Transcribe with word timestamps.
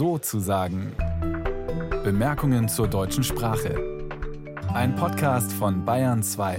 so 0.00 0.16
zu 0.16 0.40
sagen. 0.40 0.96
Bemerkungen 2.02 2.70
zur 2.70 2.88
deutschen 2.88 3.22
Sprache. 3.22 4.08
Ein 4.72 4.96
Podcast 4.96 5.52
von 5.52 5.84
Bayern 5.84 6.22
2. 6.22 6.58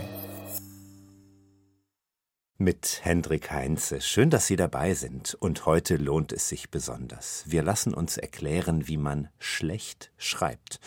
Mit 2.60 3.00
Hendrik 3.02 3.50
Heinze. 3.50 4.00
Schön, 4.00 4.30
dass 4.30 4.46
Sie 4.46 4.58
dabei 4.58 4.94
sind. 4.94 5.34
Und 5.34 5.66
heute 5.66 5.96
lohnt 5.96 6.32
es 6.34 6.50
sich 6.50 6.70
besonders. 6.70 7.44
Wir 7.48 7.64
lassen 7.64 7.96
uns 7.96 8.18
erklären, 8.18 8.88
wie 8.88 8.98
man 8.98 9.30
schlecht 9.40 10.12
schreibt. 10.20 10.80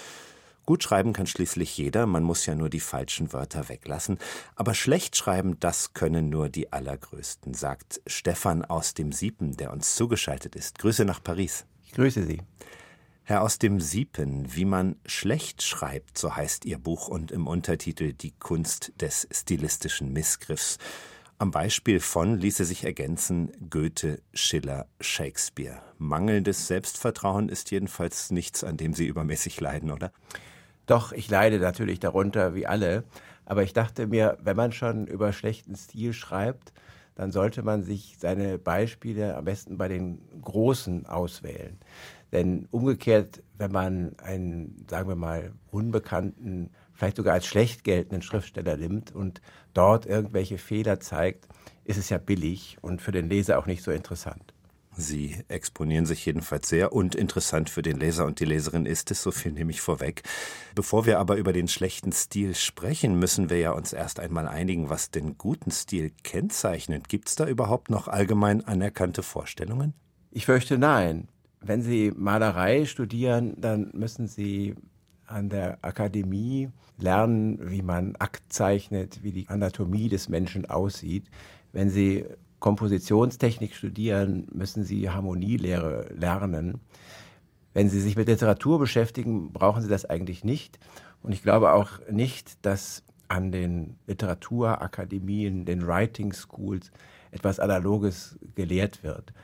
Gut 0.64 0.84
schreiben 0.84 1.12
kann 1.12 1.26
schließlich 1.26 1.76
jeder, 1.76 2.06
man 2.06 2.22
muss 2.22 2.46
ja 2.46 2.54
nur 2.54 2.70
die 2.70 2.78
falschen 2.78 3.32
Wörter 3.32 3.68
weglassen. 3.68 4.18
Aber 4.54 4.74
schlecht 4.74 5.16
schreiben, 5.16 5.58
das 5.58 5.92
können 5.92 6.28
nur 6.28 6.50
die 6.50 6.72
Allergrößten, 6.72 7.52
sagt 7.52 8.00
Stefan 8.06 8.64
aus 8.64 8.94
dem 8.94 9.10
Siepen, 9.10 9.56
der 9.56 9.72
uns 9.72 9.96
zugeschaltet 9.96 10.54
ist. 10.54 10.78
Grüße 10.78 11.04
nach 11.04 11.20
Paris. 11.20 11.66
Grüße 11.94 12.24
Sie. 12.24 12.42
Herr 13.22 13.42
aus 13.42 13.60
dem 13.60 13.78
Siepen, 13.80 14.52
wie 14.52 14.64
man 14.64 14.96
schlecht 15.06 15.62
schreibt, 15.62 16.18
so 16.18 16.34
heißt 16.34 16.64
Ihr 16.64 16.78
Buch 16.78 17.06
und 17.06 17.30
im 17.30 17.46
Untertitel 17.46 18.12
Die 18.12 18.32
Kunst 18.32 18.92
des 19.00 19.28
stilistischen 19.30 20.12
Missgriffs. 20.12 20.78
Am 21.38 21.52
Beispiel 21.52 22.00
von 22.00 22.36
ließe 22.36 22.64
sich 22.64 22.82
ergänzen 22.82 23.52
Goethe, 23.70 24.20
Schiller, 24.32 24.86
Shakespeare. 25.00 25.82
Mangelndes 25.98 26.66
Selbstvertrauen 26.66 27.48
ist 27.48 27.70
jedenfalls 27.70 28.32
nichts, 28.32 28.64
an 28.64 28.76
dem 28.76 28.92
Sie 28.92 29.06
übermäßig 29.06 29.60
leiden, 29.60 29.92
oder? 29.92 30.10
Doch, 30.86 31.12
ich 31.12 31.30
leide 31.30 31.60
natürlich 31.60 32.00
darunter, 32.00 32.56
wie 32.56 32.66
alle. 32.66 33.04
Aber 33.46 33.62
ich 33.62 33.72
dachte 33.72 34.08
mir, 34.08 34.36
wenn 34.42 34.56
man 34.56 34.72
schon 34.72 35.06
über 35.06 35.32
schlechten 35.32 35.76
Stil 35.76 36.12
schreibt, 36.12 36.72
dann 37.14 37.32
sollte 37.32 37.62
man 37.62 37.82
sich 37.82 38.16
seine 38.18 38.58
Beispiele 38.58 39.36
am 39.36 39.44
besten 39.44 39.78
bei 39.78 39.88
den 39.88 40.20
Großen 40.42 41.06
auswählen. 41.06 41.78
Denn 42.32 42.66
umgekehrt, 42.70 43.42
wenn 43.58 43.70
man 43.70 44.16
einen, 44.18 44.84
sagen 44.90 45.08
wir 45.08 45.16
mal, 45.16 45.52
unbekannten, 45.70 46.70
vielleicht 46.92 47.16
sogar 47.16 47.34
als 47.34 47.46
schlecht 47.46 47.84
geltenden 47.84 48.22
Schriftsteller 48.22 48.76
nimmt 48.76 49.14
und 49.14 49.40
dort 49.72 50.06
irgendwelche 50.06 50.58
Fehler 50.58 50.98
zeigt, 50.98 51.46
ist 51.84 51.98
es 51.98 52.08
ja 52.08 52.18
billig 52.18 52.78
und 52.80 53.02
für 53.02 53.12
den 53.12 53.28
Leser 53.28 53.58
auch 53.58 53.66
nicht 53.66 53.82
so 53.82 53.90
interessant. 53.90 54.53
Sie 54.96 55.36
exponieren 55.48 56.06
sich 56.06 56.24
jedenfalls 56.24 56.68
sehr 56.68 56.92
und 56.92 57.14
interessant 57.14 57.68
für 57.68 57.82
den 57.82 57.98
Leser 57.98 58.26
und 58.26 58.40
die 58.40 58.44
Leserin 58.44 58.86
ist 58.86 59.10
es, 59.10 59.22
so 59.22 59.30
viel 59.32 59.52
nehme 59.52 59.70
ich 59.70 59.80
vorweg. 59.80 60.22
Bevor 60.74 61.06
wir 61.06 61.18
aber 61.18 61.36
über 61.36 61.52
den 61.52 61.68
schlechten 61.68 62.12
Stil 62.12 62.54
sprechen, 62.54 63.18
müssen 63.18 63.50
wir 63.50 63.58
ja 63.58 63.72
uns 63.72 63.92
erst 63.92 64.20
einmal 64.20 64.46
einigen, 64.46 64.88
was 64.88 65.10
den 65.10 65.36
guten 65.36 65.70
Stil 65.70 66.12
kennzeichnet. 66.22 67.08
Gibt 67.08 67.28
es 67.28 67.34
da 67.34 67.46
überhaupt 67.46 67.90
noch 67.90 68.08
allgemein 68.08 68.64
anerkannte 68.64 69.22
Vorstellungen? 69.22 69.94
Ich 70.30 70.46
fürchte 70.46 70.78
nein. 70.78 71.28
Wenn 71.60 71.82
Sie 71.82 72.12
Malerei 72.14 72.84
studieren, 72.84 73.54
dann 73.56 73.90
müssen 73.94 74.28
Sie 74.28 74.74
an 75.26 75.48
der 75.48 75.78
Akademie 75.82 76.68
lernen, 76.98 77.58
wie 77.70 77.82
man 77.82 78.14
Akt 78.18 78.52
zeichnet, 78.52 79.22
wie 79.22 79.32
die 79.32 79.48
Anatomie 79.48 80.08
des 80.08 80.28
Menschen 80.28 80.66
aussieht. 80.66 81.24
Wenn 81.72 81.90
Sie 81.90 82.26
Kompositionstechnik 82.64 83.74
studieren, 83.74 84.46
müssen 84.50 84.84
Sie 84.84 85.10
Harmonielehre 85.10 86.08
lernen. 86.14 86.80
Wenn 87.74 87.90
Sie 87.90 88.00
sich 88.00 88.16
mit 88.16 88.26
Literatur 88.26 88.78
beschäftigen, 88.78 89.52
brauchen 89.52 89.82
Sie 89.82 89.88
das 89.90 90.06
eigentlich 90.06 90.44
nicht. 90.44 90.78
Und 91.22 91.32
ich 91.32 91.42
glaube 91.42 91.74
auch 91.74 91.90
nicht, 92.10 92.64
dass 92.64 93.02
an 93.28 93.52
den 93.52 93.96
Literaturakademien, 94.06 95.66
den 95.66 95.86
Writing 95.86 96.32
Schools 96.32 96.90
etwas 97.32 97.60
Analoges 97.60 98.38
gelehrt 98.54 99.02
wird. 99.02 99.34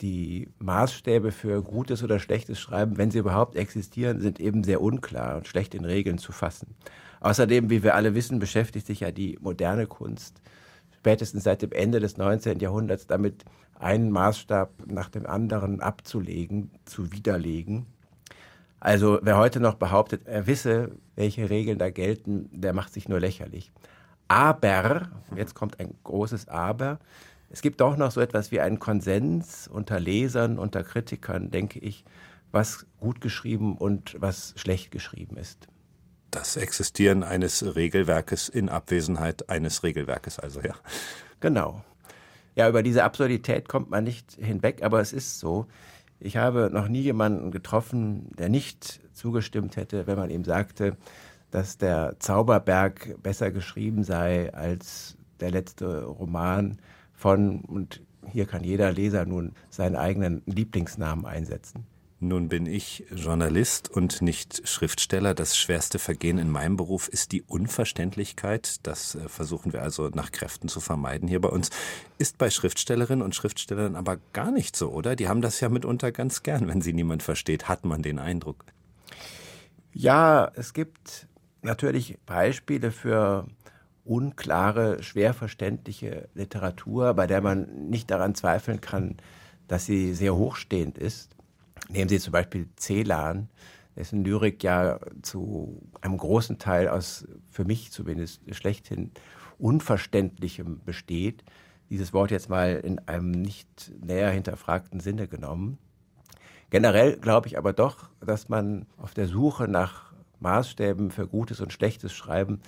Die 0.00 0.48
Maßstäbe 0.58 1.32
für 1.32 1.60
gutes 1.60 2.02
oder 2.02 2.18
schlechtes 2.18 2.58
Schreiben, 2.58 2.96
wenn 2.96 3.10
sie 3.10 3.18
überhaupt 3.18 3.56
existieren, 3.56 4.22
sind 4.22 4.40
eben 4.40 4.64
sehr 4.64 4.80
unklar 4.80 5.36
und 5.36 5.46
schlecht 5.46 5.74
in 5.74 5.84
Regeln 5.84 6.16
zu 6.16 6.32
fassen. 6.32 6.76
Außerdem, 7.20 7.68
wie 7.68 7.82
wir 7.82 7.94
alle 7.94 8.14
wissen, 8.14 8.38
beschäftigt 8.38 8.86
sich 8.86 9.00
ja 9.00 9.10
die 9.10 9.36
moderne 9.38 9.86
Kunst 9.86 10.40
spätestens 11.08 11.44
seit 11.44 11.62
dem 11.62 11.72
Ende 11.72 12.00
des 12.00 12.18
19. 12.18 12.58
Jahrhunderts 12.58 13.06
damit, 13.06 13.46
einen 13.78 14.10
Maßstab 14.10 14.70
nach 14.88 15.08
dem 15.08 15.24
anderen 15.24 15.80
abzulegen, 15.80 16.70
zu 16.84 17.12
widerlegen. 17.12 17.86
Also 18.78 19.18
wer 19.22 19.38
heute 19.38 19.58
noch 19.58 19.76
behauptet, 19.76 20.26
er 20.26 20.46
wisse, 20.46 20.90
welche 21.16 21.48
Regeln 21.48 21.78
da 21.78 21.88
gelten, 21.88 22.50
der 22.52 22.74
macht 22.74 22.92
sich 22.92 23.08
nur 23.08 23.20
lächerlich. 23.20 23.72
Aber, 24.28 25.08
jetzt 25.34 25.54
kommt 25.54 25.80
ein 25.80 25.94
großes 26.04 26.48
Aber, 26.48 26.98
es 27.48 27.62
gibt 27.62 27.80
doch 27.80 27.96
noch 27.96 28.10
so 28.10 28.20
etwas 28.20 28.52
wie 28.52 28.60
einen 28.60 28.78
Konsens 28.78 29.66
unter 29.66 29.98
Lesern, 30.00 30.58
unter 30.58 30.84
Kritikern, 30.84 31.50
denke 31.50 31.78
ich, 31.78 32.04
was 32.52 32.84
gut 33.00 33.22
geschrieben 33.22 33.78
und 33.78 34.14
was 34.20 34.52
schlecht 34.58 34.90
geschrieben 34.90 35.38
ist 35.38 35.68
das 36.38 36.56
Existieren 36.56 37.24
eines 37.24 37.74
Regelwerkes 37.74 38.48
in 38.48 38.68
Abwesenheit 38.68 39.50
eines 39.50 39.82
Regelwerkes, 39.82 40.38
also 40.38 40.60
ja. 40.60 40.74
Genau. 41.40 41.82
Ja, 42.54 42.68
über 42.68 42.82
diese 42.82 43.04
Absurdität 43.04 43.68
kommt 43.68 43.90
man 43.90 44.04
nicht 44.04 44.32
hinweg, 44.32 44.82
aber 44.82 45.00
es 45.00 45.12
ist 45.12 45.38
so. 45.40 45.66
Ich 46.20 46.36
habe 46.36 46.70
noch 46.72 46.88
nie 46.88 47.02
jemanden 47.02 47.50
getroffen, 47.50 48.30
der 48.36 48.48
nicht 48.48 49.00
zugestimmt 49.12 49.76
hätte, 49.76 50.06
wenn 50.06 50.18
man 50.18 50.30
ihm 50.30 50.44
sagte, 50.44 50.96
dass 51.50 51.78
der 51.78 52.16
Zauberberg 52.18 53.20
besser 53.22 53.50
geschrieben 53.50 54.04
sei 54.04 54.52
als 54.52 55.16
der 55.40 55.50
letzte 55.50 56.04
Roman 56.04 56.78
von, 57.14 57.60
und 57.62 58.00
hier 58.30 58.46
kann 58.46 58.64
jeder 58.64 58.92
Leser 58.92 59.24
nun 59.24 59.52
seinen 59.70 59.96
eigenen 59.96 60.42
Lieblingsnamen 60.46 61.26
einsetzen. 61.26 61.86
Nun 62.20 62.48
bin 62.48 62.66
ich 62.66 63.04
Journalist 63.14 63.88
und 63.88 64.22
nicht 64.22 64.66
Schriftsteller. 64.66 65.34
Das 65.34 65.56
schwerste 65.56 66.00
Vergehen 66.00 66.38
in 66.38 66.50
meinem 66.50 66.76
Beruf 66.76 67.06
ist 67.06 67.30
die 67.30 67.42
Unverständlichkeit. 67.42 68.84
Das 68.84 69.14
äh, 69.14 69.28
versuchen 69.28 69.72
wir 69.72 69.82
also 69.82 70.08
nach 70.08 70.32
Kräften 70.32 70.68
zu 70.68 70.80
vermeiden 70.80 71.28
hier 71.28 71.40
bei 71.40 71.48
uns. 71.48 71.70
Ist 72.18 72.36
bei 72.36 72.50
Schriftstellerinnen 72.50 73.22
und 73.22 73.36
Schriftstellern 73.36 73.94
aber 73.94 74.18
gar 74.32 74.50
nicht 74.50 74.74
so, 74.74 74.90
oder? 74.90 75.14
Die 75.14 75.28
haben 75.28 75.42
das 75.42 75.60
ja 75.60 75.68
mitunter 75.68 76.10
ganz 76.10 76.42
gern, 76.42 76.66
wenn 76.66 76.82
sie 76.82 76.92
niemand 76.92 77.22
versteht, 77.22 77.68
hat 77.68 77.84
man 77.84 78.02
den 78.02 78.18
Eindruck. 78.18 78.64
Ja, 79.92 80.50
es 80.56 80.72
gibt 80.72 81.28
natürlich 81.62 82.18
Beispiele 82.26 82.90
für 82.90 83.46
unklare, 84.04 85.04
schwer 85.04 85.34
verständliche 85.34 86.28
Literatur, 86.34 87.14
bei 87.14 87.28
der 87.28 87.42
man 87.42 87.88
nicht 87.90 88.10
daran 88.10 88.34
zweifeln 88.34 88.80
kann, 88.80 89.18
dass 89.68 89.86
sie 89.86 90.14
sehr 90.14 90.34
hochstehend 90.34 90.98
ist. 90.98 91.37
Nehmen 91.88 92.08
Sie 92.08 92.18
zum 92.18 92.32
Beispiel 92.32 92.68
Celan, 92.76 93.48
dessen 93.96 94.24
Lyrik 94.24 94.62
ja 94.62 95.00
zu 95.22 95.82
einem 96.00 96.18
großen 96.18 96.58
Teil 96.58 96.88
aus, 96.88 97.26
für 97.50 97.64
mich 97.64 97.90
zumindest, 97.90 98.42
schlechthin 98.54 99.10
Unverständlichem 99.58 100.80
besteht. 100.84 101.44
Dieses 101.90 102.12
Wort 102.12 102.30
jetzt 102.30 102.48
mal 102.50 102.76
in 102.76 102.98
einem 103.08 103.30
nicht 103.30 103.92
näher 104.00 104.30
hinterfragten 104.30 105.00
Sinne 105.00 105.26
genommen. 105.26 105.78
Generell 106.70 107.16
glaube 107.16 107.48
ich 107.48 107.56
aber 107.56 107.72
doch, 107.72 108.10
dass 108.20 108.48
man 108.50 108.86
auf 108.98 109.14
der 109.14 109.26
Suche 109.26 109.66
nach 109.66 110.12
Maßstäben 110.40 111.10
für 111.10 111.26
gutes 111.26 111.60
und 111.60 111.72
schlechtes 111.72 112.12
Schreiben 112.12 112.60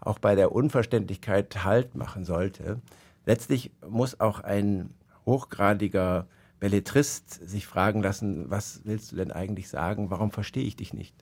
auch 0.00 0.18
bei 0.18 0.34
der 0.34 0.52
Unverständlichkeit 0.52 1.64
Halt 1.64 1.94
machen 1.94 2.24
sollte. 2.24 2.80
Letztlich 3.24 3.70
muss 3.88 4.20
auch 4.20 4.40
ein 4.40 4.90
hochgradiger 5.24 6.26
Belletrist 6.66 7.48
sich 7.48 7.64
fragen 7.64 8.02
lassen, 8.02 8.50
was 8.50 8.80
willst 8.82 9.12
du 9.12 9.16
denn 9.16 9.30
eigentlich 9.30 9.68
sagen, 9.68 10.10
warum 10.10 10.32
verstehe 10.32 10.64
ich 10.64 10.74
dich 10.74 10.92
nicht? 10.92 11.14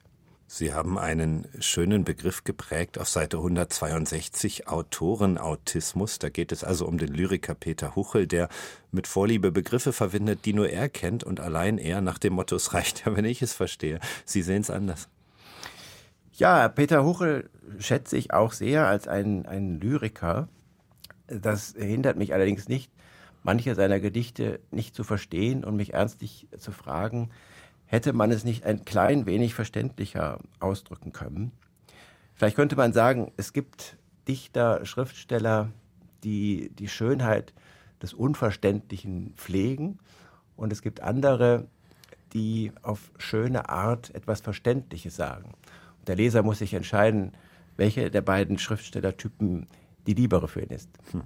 Sie 0.47 0.72
haben 0.72 0.97
einen 0.97 1.47
schönen 1.60 2.03
Begriff 2.03 2.44
geprägt 2.44 2.99
auf 2.99 3.10
Seite 3.10 3.37
162, 3.37 4.69
Autorenautismus. 4.69 6.19
Da 6.19 6.31
geht 6.31 6.50
es 6.50 6.65
also 6.65 6.87
um 6.87 6.97
den 6.97 7.12
Lyriker 7.12 7.55
Peter 7.55 7.94
Huchel, 7.94 8.27
der 8.27 8.49
mit 8.91 9.06
Vorliebe 9.06 9.52
Begriffe 9.52 9.93
verwendet, 9.93 10.46
die 10.46 10.55
nur 10.55 10.70
er 10.70 10.88
kennt 10.88 11.25
und 11.25 11.41
allein 11.41 11.76
er 11.76 12.00
nach 12.00 12.17
dem 12.17 12.32
Motto, 12.32 12.56
es 12.56 12.73
reicht 12.73 13.05
ja, 13.05 13.14
wenn 13.14 13.26
ich 13.26 13.43
es 13.43 13.52
verstehe. 13.52 14.00
Sie 14.25 14.41
sehen 14.41 14.62
es 14.62 14.70
anders. 14.70 15.11
Ja, 16.32 16.69
Peter 16.69 17.05
Huchel 17.05 17.50
schätze 17.79 18.17
ich 18.17 18.32
auch 18.32 18.55
sehr 18.55 18.87
als 18.87 19.08
einen, 19.08 19.44
einen 19.44 19.79
Lyriker. 19.79 20.49
Das 21.26 21.75
hindert 21.76 22.17
mich 22.17 22.32
allerdings 22.32 22.67
nicht, 22.67 22.91
manche 23.44 23.76
seiner 23.76 24.00
Gedichte 24.00 24.58
nicht 24.73 24.96
zu 24.96 25.05
verstehen 25.05 25.64
und 25.64 25.76
mich 25.76 25.94
ernstlich 25.94 26.49
zu 26.58 26.73
fragen, 26.73 27.31
hätte 27.87 28.12
man 28.12 28.32
es 28.32 28.43
nicht 28.43 28.64
ein 28.64 28.85
klein 28.85 29.26
wenig 29.26 29.55
verständlicher 29.55 30.41
ausdrücken 30.58 31.12
können. 31.12 31.52
Vielleicht 32.35 32.56
könnte 32.56 32.75
man 32.75 32.93
sagen, 32.93 33.31
es 33.37 33.52
gibt 33.52 33.96
Dichter, 34.26 34.85
Schriftsteller, 34.85 35.70
die 36.25 36.70
die 36.75 36.88
Schönheit 36.88 37.52
des 38.02 38.14
Unverständlichen 38.14 39.35
pflegen 39.37 39.99
und 40.56 40.73
es 40.73 40.82
gibt 40.82 41.00
andere, 41.02 41.69
die 42.32 42.73
auf 42.82 43.12
schöne 43.19 43.69
Art 43.69 44.12
etwas 44.14 44.41
Verständliches 44.41 45.14
sagen. 45.14 45.52
Und 45.99 46.08
der 46.08 46.17
Leser 46.17 46.43
muss 46.43 46.58
sich 46.58 46.75
entscheiden, 46.75 47.32
welche 47.76 48.11
der 48.11 48.23
beiden 48.23 48.58
Schriftstellertypen 48.58 49.67
die 50.06 50.14
liebere 50.14 50.49
für 50.49 50.62
ihn 50.62 50.70
ist. 50.70 50.88
Hm. 51.12 51.23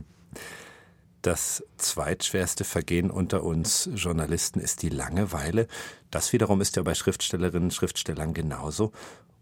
Das 1.23 1.65
zweitschwerste 1.79 2.65
Vergehen 2.65 3.11
unter 3.11 3.43
uns 3.43 3.91
Journalisten 3.95 4.61
ist 4.61 4.83
die 4.83 4.89
Langeweile. 4.89 5.67
Das 6.11 6.33
wiederum 6.33 6.61
ist 6.61 6.77
ja 6.77 6.83
bei 6.83 6.95
Schriftstellerinnen 6.95 7.65
und 7.65 7.75
Schriftstellern 7.75 8.35
genauso. 8.35 8.93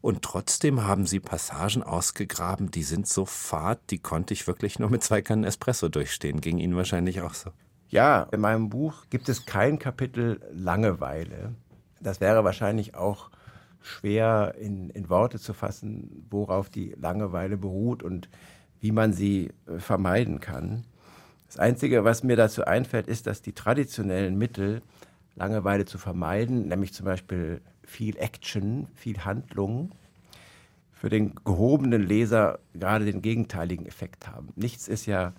Und 0.00 0.22
trotzdem 0.22 0.84
haben 0.84 1.06
Sie 1.06 1.20
Passagen 1.20 1.82
ausgegraben, 1.82 2.70
die 2.70 2.82
sind 2.82 3.08
so 3.08 3.26
fad, 3.26 3.80
die 3.90 3.98
konnte 3.98 4.34
ich 4.34 4.46
wirklich 4.46 4.78
nur 4.78 4.88
mit 4.88 5.02
zwei 5.02 5.20
Kannen 5.20 5.44
Espresso 5.44 5.88
durchstehen. 5.88 6.40
Ging 6.40 6.58
Ihnen 6.58 6.76
wahrscheinlich 6.76 7.20
auch 7.22 7.34
so. 7.34 7.50
Ja, 7.88 8.22
in 8.32 8.40
meinem 8.40 8.68
Buch 8.68 9.04
gibt 9.10 9.28
es 9.28 9.46
kein 9.46 9.78
Kapitel 9.78 10.40
Langeweile. 10.52 11.54
Das 12.00 12.20
wäre 12.20 12.44
wahrscheinlich 12.44 12.94
auch 12.94 13.30
schwer 13.80 14.54
in, 14.58 14.90
in 14.90 15.08
Worte 15.08 15.38
zu 15.38 15.52
fassen, 15.52 16.26
worauf 16.30 16.70
die 16.70 16.94
Langeweile 16.98 17.56
beruht 17.56 18.02
und 18.02 18.28
wie 18.80 18.92
man 18.92 19.12
sie 19.12 19.52
vermeiden 19.78 20.40
kann. 20.40 20.84
Das 21.46 21.58
Einzige, 21.58 22.04
was 22.04 22.22
mir 22.22 22.36
dazu 22.36 22.64
einfällt, 22.64 23.06
ist, 23.06 23.26
dass 23.26 23.42
die 23.42 23.52
traditionellen 23.52 24.36
Mittel, 24.36 24.82
Langeweile 25.36 25.84
zu 25.84 25.98
vermeiden, 25.98 26.68
nämlich 26.68 26.94
zum 26.94 27.04
Beispiel 27.04 27.60
viel 27.84 28.16
Action, 28.16 28.88
viel 28.94 29.18
Handlung, 29.24 29.90
für 30.92 31.10
den 31.10 31.34
gehobenen 31.44 32.06
Leser 32.06 32.58
gerade 32.74 33.04
den 33.04 33.20
gegenteiligen 33.20 33.86
Effekt 33.86 34.26
haben. 34.26 34.48
Nichts 34.56 34.88
ist 34.88 35.06
ja 35.06 35.34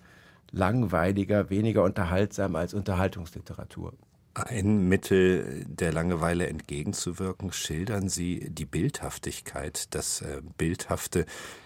langweiliger, 0.51 1.49
weniger 1.49 1.83
unterhaltsam 1.83 2.55
als 2.55 2.73
Unterhaltungsliteratur. 2.73 3.93
Ein 4.35 4.87
Mittel 4.87 5.65
der 5.67 5.91
Langeweile 5.91 6.47
entgegenzuwirken, 6.47 7.51
schildern 7.51 8.07
Sie 8.07 8.49
die 8.51 8.65
Bildhaftigkeit, 8.65 9.95
das 9.95 10.21
äh, 10.21 10.41
bildhafte, 10.59 11.25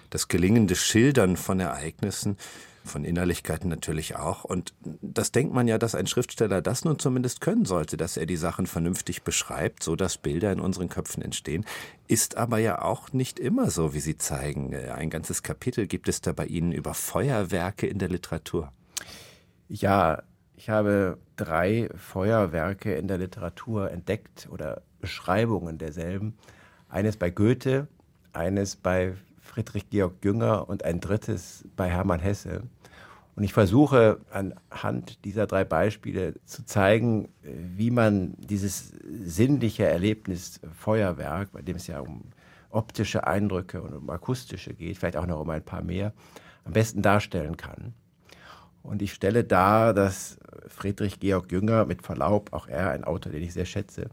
das 0.09 0.29
gelingende 0.29 0.77
Schildern 0.77 1.35
von 1.35 1.59
Ereignissen, 1.59 2.37
von 2.83 3.03
Innerlichkeiten 3.05 3.69
natürlich 3.69 4.15
auch. 4.15 4.43
Und 4.43 4.73
das 5.01 5.31
denkt 5.31 5.53
man 5.53 5.67
ja, 5.67 5.77
dass 5.77 5.95
ein 5.95 6.07
Schriftsteller 6.07 6.61
das 6.61 6.83
nun 6.85 6.99
zumindest 6.99 7.41
können 7.41 7.65
sollte, 7.65 7.97
dass 7.97 8.17
er 8.17 8.25
die 8.25 8.37
Sachen 8.37 8.67
vernünftig 8.67 9.23
beschreibt, 9.23 9.83
so 9.83 9.95
dass 9.95 10.17
Bilder 10.17 10.51
in 10.51 10.59
unseren 10.59 10.89
Köpfen 10.89 11.21
entstehen. 11.21 11.65
Ist 12.07 12.37
aber 12.37 12.57
ja 12.57 12.81
auch 12.81 13.13
nicht 13.13 13.39
immer 13.39 13.69
so, 13.69 13.93
wie 13.93 13.99
Sie 13.99 14.17
zeigen. 14.17 14.75
Ein 14.75 15.09
ganzes 15.09 15.43
Kapitel 15.43 15.87
gibt 15.87 16.09
es 16.09 16.21
da 16.21 16.33
bei 16.33 16.45
Ihnen 16.45 16.71
über 16.71 16.93
Feuerwerke 16.93 17.87
in 17.87 17.99
der 17.99 18.09
Literatur. 18.09 18.71
Ja, 19.67 20.23
ich 20.55 20.69
habe 20.69 21.17
drei 21.37 21.89
Feuerwerke 21.95 22.93
in 22.93 23.07
der 23.07 23.17
Literatur 23.17 23.89
entdeckt 23.89 24.47
oder 24.51 24.81
Beschreibungen 24.99 25.77
derselben. 25.77 26.37
Eines 26.89 27.17
bei 27.17 27.29
Goethe, 27.29 27.87
eines 28.33 28.75
bei 28.75 29.13
Friedrich 29.51 29.89
Georg 29.89 30.23
Jünger 30.23 30.69
und 30.69 30.85
ein 30.85 31.01
drittes 31.01 31.65
bei 31.75 31.89
Hermann 31.89 32.21
Hesse. 32.21 32.63
Und 33.35 33.43
ich 33.43 33.51
versuche 33.51 34.19
anhand 34.31 35.25
dieser 35.25 35.45
drei 35.45 35.65
Beispiele 35.65 36.35
zu 36.45 36.65
zeigen, 36.65 37.27
wie 37.41 37.91
man 37.91 38.33
dieses 38.37 38.93
sinnliche 39.09 39.85
Erlebnis 39.85 40.61
Feuerwerk, 40.73 41.51
bei 41.51 41.61
dem 41.61 41.75
es 41.75 41.87
ja 41.87 41.99
um 41.99 42.23
optische 42.69 43.27
Eindrücke 43.27 43.81
und 43.81 43.93
um 43.93 44.09
akustische 44.09 44.73
geht, 44.73 44.97
vielleicht 44.97 45.17
auch 45.17 45.25
noch 45.25 45.41
um 45.41 45.49
ein 45.49 45.63
paar 45.63 45.83
mehr, 45.83 46.13
am 46.63 46.71
besten 46.71 47.01
darstellen 47.01 47.57
kann. 47.57 47.93
Und 48.83 49.01
ich 49.01 49.13
stelle 49.13 49.43
dar, 49.43 49.93
dass 49.93 50.37
Friedrich 50.67 51.19
Georg 51.19 51.51
Jünger, 51.51 51.85
mit 51.85 52.03
Verlaub, 52.03 52.53
auch 52.53 52.67
er 52.67 52.91
ein 52.91 53.03
Autor, 53.03 53.33
den 53.33 53.43
ich 53.43 53.53
sehr 53.53 53.65
schätze, 53.65 54.09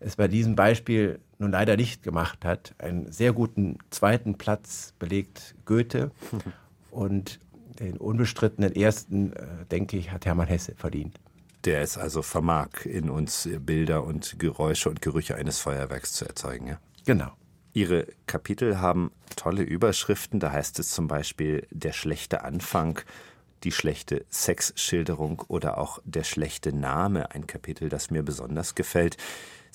es 0.00 0.16
bei 0.16 0.28
diesem 0.28 0.56
Beispiel 0.56 1.20
nun 1.38 1.52
leider 1.52 1.76
nicht 1.76 2.02
gemacht 2.02 2.44
hat. 2.44 2.74
Einen 2.78 3.10
sehr 3.10 3.32
guten 3.32 3.78
zweiten 3.90 4.36
Platz 4.36 4.94
belegt 4.98 5.54
Goethe 5.64 6.10
und 6.90 7.40
den 7.78 7.96
unbestrittenen 7.96 8.74
ersten, 8.74 9.32
äh, 9.32 9.66
denke 9.70 9.96
ich, 9.96 10.12
hat 10.12 10.26
Hermann 10.26 10.46
Hesse 10.46 10.74
verdient. 10.76 11.18
Der 11.64 11.80
es 11.80 11.96
also 11.96 12.22
vermag, 12.22 12.84
in 12.84 13.10
uns 13.10 13.48
Bilder 13.60 14.04
und 14.04 14.38
Geräusche 14.38 14.90
und 14.90 15.00
Gerüche 15.00 15.34
eines 15.34 15.58
Feuerwerks 15.58 16.12
zu 16.12 16.26
erzeugen. 16.26 16.66
Ja? 16.68 16.78
Genau. 17.06 17.32
Ihre 17.72 18.06
Kapitel 18.26 18.80
haben 18.80 19.10
tolle 19.34 19.62
Überschriften. 19.62 20.38
Da 20.40 20.52
heißt 20.52 20.78
es 20.78 20.90
zum 20.90 21.08
Beispiel 21.08 21.66
der 21.70 21.92
schlechte 21.92 22.44
Anfang, 22.44 23.00
die 23.64 23.72
schlechte 23.72 24.24
Sexschilderung 24.30 25.42
oder 25.48 25.78
auch 25.78 25.98
der 26.04 26.22
schlechte 26.22 26.72
Name, 26.72 27.32
ein 27.32 27.46
Kapitel, 27.46 27.88
das 27.88 28.10
mir 28.10 28.22
besonders 28.22 28.74
gefällt. 28.74 29.16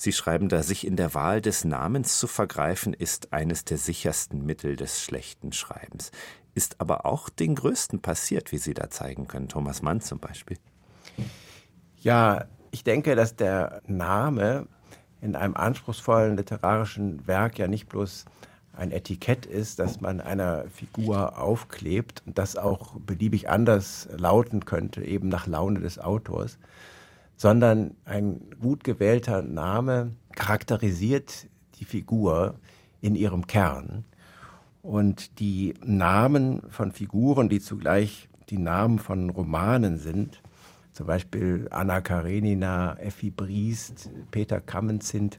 Sie 0.02 0.12
schreiben 0.12 0.48
da, 0.48 0.62
sich 0.62 0.86
in 0.86 0.96
der 0.96 1.12
Wahl 1.12 1.42
des 1.42 1.66
Namens 1.66 2.18
zu 2.18 2.26
vergreifen, 2.26 2.94
ist 2.94 3.34
eines 3.34 3.66
der 3.66 3.76
sichersten 3.76 4.46
Mittel 4.46 4.74
des 4.74 5.02
schlechten 5.02 5.52
Schreibens. 5.52 6.10
Ist 6.54 6.80
aber 6.80 7.04
auch 7.04 7.28
den 7.28 7.54
Größten 7.54 8.00
passiert, 8.00 8.50
wie 8.50 8.56
Sie 8.56 8.72
da 8.72 8.88
zeigen 8.88 9.28
können. 9.28 9.50
Thomas 9.50 9.82
Mann 9.82 10.00
zum 10.00 10.18
Beispiel. 10.18 10.56
Ja, 12.00 12.46
ich 12.70 12.82
denke, 12.82 13.14
dass 13.14 13.36
der 13.36 13.82
Name 13.86 14.68
in 15.20 15.36
einem 15.36 15.54
anspruchsvollen 15.54 16.34
literarischen 16.34 17.26
Werk 17.26 17.58
ja 17.58 17.68
nicht 17.68 17.90
bloß 17.90 18.24
ein 18.72 18.92
Etikett 18.92 19.44
ist, 19.44 19.80
das 19.80 20.00
man 20.00 20.22
einer 20.22 20.64
Figur 20.70 21.38
aufklebt 21.38 22.22
und 22.24 22.38
das 22.38 22.56
auch 22.56 22.98
beliebig 23.00 23.50
anders 23.50 24.08
lauten 24.16 24.64
könnte, 24.64 25.04
eben 25.04 25.28
nach 25.28 25.46
Laune 25.46 25.80
des 25.80 25.98
Autors, 25.98 26.58
sondern 27.40 27.96
ein 28.04 28.38
gut 28.60 28.84
gewählter 28.84 29.40
Name 29.40 30.14
charakterisiert 30.36 31.48
die 31.76 31.86
Figur 31.86 32.56
in 33.00 33.14
ihrem 33.14 33.46
Kern. 33.46 34.04
Und 34.82 35.40
die 35.40 35.72
Namen 35.82 36.60
von 36.68 36.92
Figuren, 36.92 37.48
die 37.48 37.60
zugleich 37.60 38.28
die 38.50 38.58
Namen 38.58 38.98
von 38.98 39.30
Romanen 39.30 39.96
sind, 39.96 40.42
zum 40.92 41.06
Beispiel 41.06 41.66
Anna 41.70 42.02
Karenina, 42.02 42.98
Effi 42.98 43.30
Briest, 43.30 44.10
Peter 44.30 44.60
Kammenzind, 44.60 45.38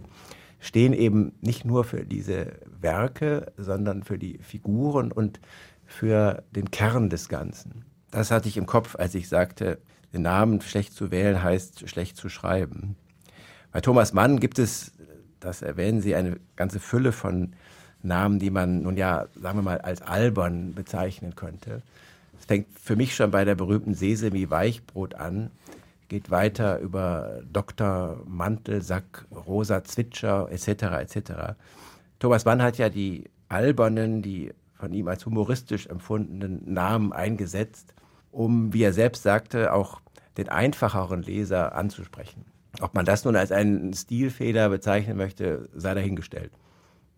stehen 0.60 0.94
eben 0.94 1.34
nicht 1.42 1.66
nur 1.66 1.84
für 1.84 2.04
diese 2.04 2.54
Werke, 2.80 3.52
sondern 3.58 4.02
für 4.02 4.18
die 4.18 4.40
Figuren 4.40 5.12
und 5.12 5.40
für 5.86 6.42
den 6.50 6.72
Kern 6.72 7.12
des 7.12 7.30
Ganzen. 7.30 7.86
Das 8.10 8.32
hatte 8.32 8.48
ich 8.48 8.58
im 8.58 8.66
Kopf, 8.66 8.96
als 8.96 9.14
ich 9.14 9.30
sagte, 9.30 9.78
den 10.14 10.24
Namen 10.24 10.62
schlecht 10.62 10.94
zu 10.94 11.12
wählen 11.12 11.42
heißt 11.42 11.88
schlecht 11.90 12.18
zu 12.18 12.30
schreiben. 12.30 12.96
Bei 13.72 13.82
Thomas 13.82 14.14
Mann 14.14 14.40
gibt 14.40 14.60
es, 14.60 14.92
das 15.40 15.62
erwähnen 15.62 16.02
Sie, 16.02 16.16
eine 16.16 16.38
ganze 16.56 16.80
Fülle 16.80 17.12
von 17.12 17.54
Namen, 18.04 18.40
die 18.40 18.50
man 18.50 18.82
nun 18.82 18.98
ja, 18.98 19.28
sagen 19.36 19.60
wir 19.60 19.64
mal, 19.64 19.80
als 19.80 20.02
albern 20.02 20.74
bezeichnen 20.74 21.36
könnte. 21.36 21.82
Es 22.40 22.46
fängt 22.46 22.68
für 22.78 22.96
mich 22.96 23.16
schon 23.16 23.32
bei 23.32 23.46
der 23.46 23.56
berühmten 23.56 23.94
Sesemi 23.94 24.50
Weichbrot 24.50 25.16
an, 25.16 25.52
geht 26.10 26.30
weiter 26.30 26.80
über 26.80 27.42
Dr. 27.52 28.22
Mantelsack, 28.26 29.26
Rosa 29.32 29.84
Zwitscher 29.84 30.50
etc. 30.52 30.68
etc. 31.00 31.32
Thomas 32.20 32.44
Mann 32.44 32.62
hat 32.62 32.78
ja 32.78 32.90
die 32.90 33.30
albernen, 33.48 34.22
die 34.22 34.52
von 34.74 34.94
ihm 34.94 35.08
als 35.08 35.26
humoristisch 35.26 35.88
empfundenen 35.88 36.74
Namen 36.74 37.14
eingesetzt 37.14 37.94
um, 38.32 38.74
wie 38.74 38.84
er 38.84 38.94
selbst 38.94 39.24
sagte, 39.24 39.74
auch 39.74 40.02
den 40.38 40.50
einfacheren 40.50 41.22
Leser 41.22 41.76
anzusprechen. 41.76 42.46
Ob 42.80 42.96
man 42.96 43.06
das 43.06 43.26
nun 43.26 43.36
als 43.36 43.52
einen 43.52 43.94
Stilfehler 43.94 44.70
bezeichnen 44.70 45.18
möchte, 45.18 45.70
sei 45.74 45.94
dahingestellt. 45.94 46.52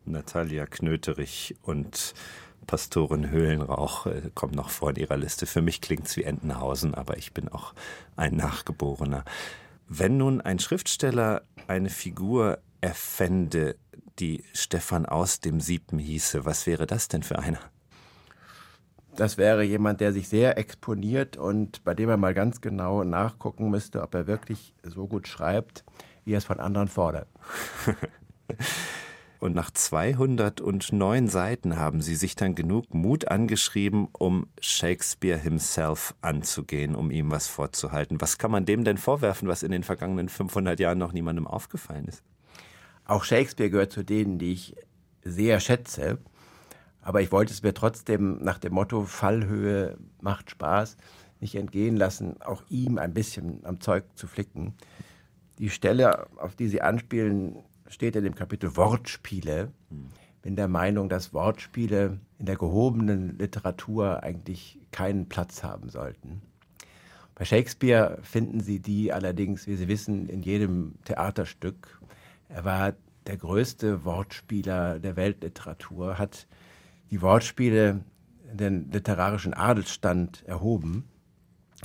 Natalia 0.06 0.66
Knöterich 0.66 1.56
und 1.62 2.14
Pastorin 2.66 3.30
Höhlenrauch 3.30 4.08
äh, 4.08 4.32
kommt 4.34 4.56
noch 4.56 4.70
vor 4.70 4.92
in 4.92 4.96
ihrer 4.96 5.18
Liste. 5.18 5.46
Für 5.46 5.62
mich 5.62 5.82
klingt 5.82 6.08
es 6.08 6.18
wie 6.18 6.24
Entenhausen, 6.24 6.94
aber 6.94 7.18
ich 7.18 7.34
bin 7.34 7.50
auch 7.50 7.74
ein 8.16 8.36
Nachgeborener. 8.36 9.26
Wenn 9.88 10.18
nun 10.18 10.42
ein 10.42 10.60
Schriftsteller 10.60 11.44
eine 11.68 11.90
Figur 11.90 12.60
erfände, 12.82 13.76
die 14.20 14.44
Stefan 14.54 15.06
aus 15.06 15.40
dem 15.40 15.60
Siebten 15.60 16.00
hieße, 16.00 16.46
was 16.46 16.68
wäre 16.68 16.88
das 16.88 17.08
denn 17.08 17.24
für 17.24 17.40
einer? 17.40 17.60
Das 19.16 19.38
wäre 19.38 19.64
jemand, 19.64 20.02
der 20.02 20.12
sich 20.12 20.28
sehr 20.28 20.58
exponiert 20.58 21.38
und 21.38 21.84
bei 21.84 21.94
dem 21.94 22.10
man 22.10 22.20
mal 22.20 22.34
ganz 22.34 22.62
genau 22.62 23.04
nachgucken 23.04 23.70
müsste, 23.70 24.02
ob 24.02 24.16
er 24.16 24.28
wirklich 24.28 24.74
so 24.84 25.08
gut 25.08 25.28
schreibt, 25.28 25.84
wie 26.26 26.34
er 26.34 26.40
es 26.40 26.46
von 26.46 26.60
anderen 26.60 26.88
fordert. 26.88 27.28
Und 29.44 29.56
nach 29.56 29.72
209 29.72 31.28
Seiten 31.28 31.76
haben 31.76 32.02
Sie 32.02 32.16
sich 32.16 32.38
dann 32.38 32.56
genug 32.56 32.94
Mut 32.94 33.28
angeschrieben, 33.28 34.08
um 34.14 34.48
Shakespeare 34.62 35.38
himself 35.38 36.16
anzugehen, 36.22 36.96
um 36.96 37.12
ihm 37.12 37.30
was 37.30 37.48
vorzuhalten. 37.48 38.22
Was 38.22 38.38
kann 38.38 38.52
man 38.52 38.64
dem 38.64 38.86
denn 38.86 38.98
vorwerfen, 38.98 39.50
was 39.50 39.62
in 39.62 39.72
den 39.72 39.84
vergangenen 39.84 40.30
500 40.30 40.80
Jahren 40.80 40.98
noch 40.98 41.12
niemandem 41.12 41.46
aufgefallen 41.46 42.06
ist? 42.06 42.24
Auch 43.04 43.26
Shakespeare 43.26 43.70
gehört 43.70 43.92
zu 43.92 44.04
denen, 44.04 44.40
die 44.40 44.54
ich 44.54 44.78
sehr 45.26 45.60
schätze. 45.60 46.20
Aber 47.04 47.22
ich 47.22 47.32
wollte 47.32 47.54
es 47.54 47.62
mir 47.62 47.74
trotzdem 47.74 48.42
nach 48.42 48.58
dem 48.58 48.74
Motto 48.74 49.04
Fallhöhe 49.04 49.98
macht 50.22 50.50
Spaß 50.50 50.98
nicht 51.44 51.56
entgehen 51.56 51.98
lassen, 51.98 52.42
auch 52.42 52.64
ihm 52.70 52.98
ein 52.98 53.14
bisschen 53.14 53.66
am 53.66 53.82
Zeug 53.82 54.06
zu 54.16 54.28
flicken. 54.28 54.74
Die 55.60 55.70
Stelle, 55.70 56.28
auf 56.38 56.56
die 56.56 56.70
Sie 56.70 56.82
anspielen, 56.82 57.58
steht 57.88 58.16
in 58.16 58.24
dem 58.24 58.34
Kapitel 58.34 58.76
Wortspiele. 58.78 59.72
Bin 60.42 60.56
der 60.56 60.70
Meinung, 60.70 61.10
dass 61.10 61.34
Wortspiele 61.34 62.20
in 62.40 62.46
der 62.46 62.56
gehobenen 62.56 63.38
Literatur 63.38 64.24
eigentlich 64.24 64.80
keinen 64.92 65.28
Platz 65.28 65.64
haben 65.64 65.90
sollten. 65.90 66.42
Bei 67.36 67.46
Shakespeare 67.46 68.20
finden 68.22 68.62
Sie 68.62 68.80
die 68.80 69.12
allerdings, 69.12 69.68
wie 69.68 69.76
Sie 69.76 69.88
wissen, 69.88 70.30
in 70.30 70.42
jedem 70.42 70.96
Theaterstück. 71.04 72.00
Er 72.48 72.64
war 72.64 72.94
der 73.28 73.38
größte 73.38 74.06
Wortspieler 74.06 75.00
der 75.00 75.16
Weltliteratur, 75.16 76.18
hat 76.18 76.48
die 77.14 77.22
Wortspiele 77.22 78.00
den 78.52 78.92
literarischen 78.92 79.54
Adelsstand 79.54 80.44
erhoben. 80.48 81.04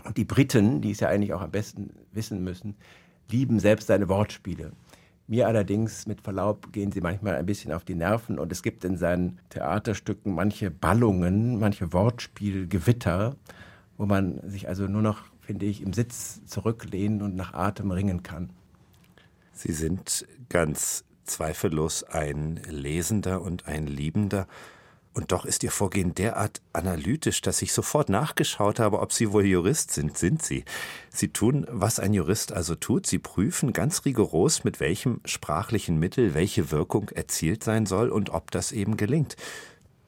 Und 0.05 0.17
die 0.17 0.25
Briten, 0.25 0.81
die 0.81 0.93
es 0.93 1.01
ja 1.01 1.09
eigentlich 1.09 1.35
auch 1.35 1.43
am 1.43 1.51
besten 1.51 1.91
wissen 2.13 2.43
müssen, 2.43 2.77
lieben 3.31 3.61
selbst 3.61 3.89
seine 3.89 4.09
Wortspiele. 4.09 4.73
Mir 5.27 5.47
allerdings, 5.47 6.07
mit 6.07 6.23
Verlaub, 6.23 6.73
gehen 6.73 6.93
sie 6.93 7.03
manchmal 7.03 7.35
ein 7.35 7.45
bisschen 7.45 7.73
auf 7.73 7.85
die 7.85 7.95
Nerven 7.95 8.39
und 8.39 8.51
es 8.51 8.63
gibt 8.63 8.87
in 8.87 8.97
seinen 8.97 9.39
Theaterstücken 9.51 10.35
manche 10.35 10.71
Ballungen, 10.71 11.59
manche 11.59 11.93
Wortspielgewitter, 11.93 13.37
wo 13.99 14.07
man 14.07 14.41
sich 14.49 14.67
also 14.67 14.87
nur 14.87 15.03
noch, 15.03 15.25
finde 15.43 15.67
ich, 15.67 15.83
im 15.83 15.93
Sitz 15.93 16.43
zurücklehnen 16.47 17.21
und 17.21 17.37
nach 17.37 17.53
Atem 17.53 17.91
ringen 17.91 18.23
kann. 18.23 18.49
Sie 19.53 19.73
sind 19.73 20.27
ganz 20.49 21.05
zweifellos 21.25 22.03
ein 22.05 22.63
Lesender 22.67 23.43
und 23.43 23.67
ein 23.67 23.87
Liebender. 23.87 24.47
Und 25.19 25.33
doch 25.33 25.45
ist 25.45 25.65
Ihr 25.65 25.73
Vorgehen 25.73 26.15
derart 26.15 26.63
analytisch, 26.73 27.41
dass 27.41 27.61
ich 27.61 27.73
sofort 27.73 28.09
nachgeschaut 28.09 28.79
habe, 28.79 29.01
ob 29.01 29.13
Sie 29.13 29.33
wohl 29.33 29.45
Jurist 29.45 29.91
sind. 29.91 30.17
Sind 30.17 30.45
Sie? 30.45 30.65
Sie 31.11 31.33
tun, 31.33 31.67
was 31.69 31.99
ein 31.99 32.15
Jurist 32.15 32.53
also 32.53 32.77
tut. 32.77 33.05
Sie 33.05 33.19
prüfen 33.19 33.73
ganz 33.73 34.05
rigoros, 34.05 34.63
mit 34.63 34.79
welchem 34.79 35.21
sprachlichen 35.25 35.99
Mittel 35.99 36.35
welche 36.35 36.71
Wirkung 36.71 37.09
erzielt 37.09 37.65
sein 37.65 37.85
soll 37.85 38.11
und 38.11 38.31
ob 38.31 38.53
das 38.53 38.71
eben 38.71 38.97
gelingt. 38.97 39.35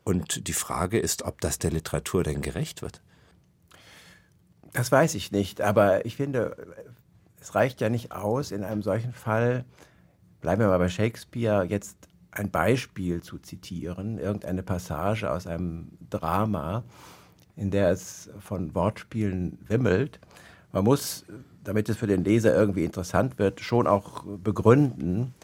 Und 0.05 0.47
die 0.47 0.53
Frage 0.53 1.01
ist, 1.01 1.25
ob 1.25 1.41
das 1.41 1.59
der 1.59 1.73
Literatur 1.73 2.23
denn 2.23 2.41
gerecht 2.41 2.81
wird. 2.81 3.03
Das 4.73 4.93
weiß 4.93 5.17
ich 5.17 5.33
nicht, 5.33 5.61
aber 5.61 6.07
ich 6.07 6.15
finde, 6.15 6.57
es 7.41 7.57
reicht 7.57 7.81
ja 7.81 7.89
nicht 7.89 8.13
aus, 8.13 8.53
in 8.53 8.63
einem 8.63 8.83
solchen 8.83 9.13
Fall, 9.13 9.65
bleiben 10.41 10.61
wir 10.61 10.69
mal 10.69 10.79
bei 10.79 10.89
Shakespeare, 10.89 11.65
jetzt 11.65 12.10
ein 12.33 12.51
Beispiel 12.51 13.23
zu 13.23 13.39
zitieren, 13.39 14.19
irgendeine 14.19 14.63
Passage 14.63 15.31
aus 15.31 15.47
einem 15.47 15.89
Drama, 16.11 16.85
in 17.57 17.71
der 17.71 17.91
es 17.91 18.31
von 18.41 18.75
Wortspielen 18.75 19.59
wimmelt. 19.67 20.21
Man 20.73 20.85
muss, 20.85 21.25
damit 21.65 21.89
es 21.89 21.97
für 21.97 22.07
den 22.07 22.25
Leser 22.25 22.55
irgendwie 22.55 22.85
interessant 22.85 23.39
wird, 23.39 23.61
schon 23.61 23.87
auch 23.87 24.25
begründen, 24.25 25.35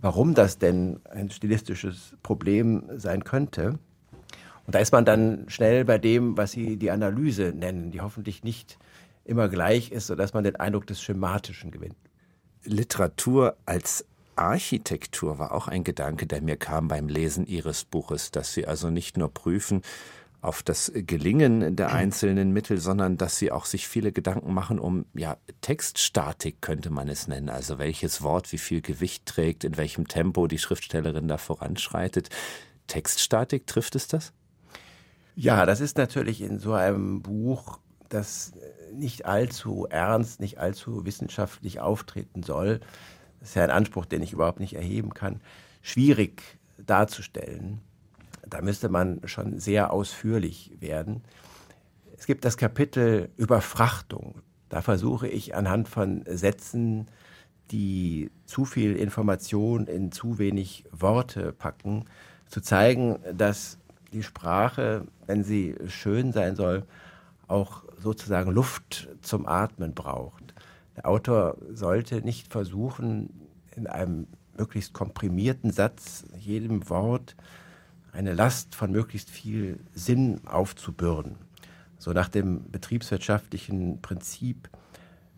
warum 0.00 0.34
das 0.34 0.58
denn 0.58 1.00
ein 1.10 1.30
stilistisches 1.30 2.14
Problem 2.22 2.84
sein 2.96 3.24
könnte. 3.24 3.78
Und 4.66 4.74
da 4.74 4.80
ist 4.80 4.92
man 4.92 5.04
dann 5.04 5.46
schnell 5.48 5.84
bei 5.84 5.98
dem, 5.98 6.36
was 6.36 6.52
Sie 6.52 6.76
die 6.76 6.90
Analyse 6.90 7.54
nennen, 7.56 7.90
die 7.90 8.02
hoffentlich 8.02 8.44
nicht 8.44 8.78
immer 9.24 9.48
gleich 9.48 9.90
ist, 9.90 10.06
sodass 10.06 10.34
man 10.34 10.44
den 10.44 10.56
Eindruck 10.56 10.86
des 10.86 11.02
Schematischen 11.02 11.70
gewinnt. 11.70 11.96
Literatur 12.64 13.56
als 13.64 14.04
Architektur 14.38 15.38
war 15.38 15.52
auch 15.52 15.68
ein 15.68 15.84
Gedanke, 15.84 16.26
der 16.26 16.40
mir 16.40 16.56
kam 16.56 16.88
beim 16.88 17.08
Lesen 17.08 17.46
Ihres 17.46 17.84
Buches, 17.84 18.30
dass 18.30 18.52
Sie 18.52 18.66
also 18.66 18.90
nicht 18.90 19.16
nur 19.16 19.32
prüfen 19.32 19.82
auf 20.40 20.62
das 20.62 20.92
Gelingen 20.94 21.74
der 21.74 21.92
einzelnen 21.92 22.52
Mittel, 22.52 22.78
sondern 22.78 23.16
dass 23.16 23.38
Sie 23.38 23.50
auch 23.50 23.64
sich 23.64 23.88
viele 23.88 24.12
Gedanken 24.12 24.54
machen 24.54 24.78
um 24.78 25.04
ja 25.14 25.36
Textstatik 25.62 26.62
könnte 26.62 26.90
man 26.90 27.08
es 27.08 27.26
nennen, 27.26 27.48
also 27.48 27.78
welches 27.78 28.22
Wort 28.22 28.52
wie 28.52 28.58
viel 28.58 28.80
Gewicht 28.80 29.26
trägt, 29.26 29.64
in 29.64 29.76
welchem 29.76 30.06
Tempo 30.06 30.46
die 30.46 30.58
Schriftstellerin 30.58 31.26
da 31.26 31.38
voranschreitet. 31.38 32.30
Textstatik 32.86 33.66
trifft 33.66 33.96
es 33.96 34.06
das? 34.06 34.32
Ja, 35.34 35.66
das 35.66 35.80
ist 35.80 35.98
natürlich 35.98 36.40
in 36.40 36.58
so 36.58 36.72
einem 36.72 37.22
Buch, 37.22 37.78
das 38.08 38.52
nicht 38.92 39.26
allzu 39.26 39.86
ernst, 39.90 40.40
nicht 40.40 40.58
allzu 40.58 41.04
wissenschaftlich 41.04 41.80
auftreten 41.80 42.42
soll, 42.42 42.80
das 43.40 43.50
ist 43.50 43.54
ja 43.54 43.64
ein 43.64 43.70
Anspruch, 43.70 44.04
den 44.06 44.22
ich 44.22 44.32
überhaupt 44.32 44.60
nicht 44.60 44.74
erheben 44.74 45.14
kann, 45.14 45.40
schwierig 45.82 46.42
darzustellen. 46.78 47.80
Da 48.46 48.62
müsste 48.62 48.88
man 48.88 49.20
schon 49.24 49.58
sehr 49.58 49.92
ausführlich 49.92 50.72
werden. 50.80 51.22
Es 52.16 52.26
gibt 52.26 52.44
das 52.44 52.56
Kapitel 52.56 53.30
Überfrachtung. 53.36 54.42
Da 54.68 54.82
versuche 54.82 55.28
ich 55.28 55.54
anhand 55.54 55.88
von 55.88 56.24
Sätzen, 56.26 57.06
die 57.70 58.30
zu 58.46 58.64
viel 58.64 58.96
Information 58.96 59.86
in 59.86 60.12
zu 60.12 60.38
wenig 60.38 60.84
Worte 60.90 61.52
packen, 61.52 62.04
zu 62.46 62.60
zeigen, 62.60 63.18
dass 63.32 63.78
die 64.12 64.22
Sprache, 64.22 65.06
wenn 65.26 65.44
sie 65.44 65.74
schön 65.86 66.32
sein 66.32 66.56
soll, 66.56 66.84
auch 67.46 67.84
sozusagen 67.98 68.50
Luft 68.50 69.08
zum 69.22 69.46
Atmen 69.46 69.94
braucht. 69.94 70.54
Der 70.98 71.06
Autor 71.06 71.56
sollte 71.72 72.22
nicht 72.22 72.50
versuchen, 72.50 73.30
in 73.76 73.86
einem 73.86 74.26
möglichst 74.56 74.92
komprimierten 74.94 75.70
Satz 75.70 76.24
jedem 76.36 76.90
Wort 76.90 77.36
eine 78.10 78.34
Last 78.34 78.74
von 78.74 78.90
möglichst 78.90 79.30
viel 79.30 79.78
Sinn 79.94 80.40
aufzubürden. 80.44 81.36
So 81.98 82.12
nach 82.12 82.28
dem 82.28 82.68
betriebswirtschaftlichen 82.72 84.02
Prinzip 84.02 84.68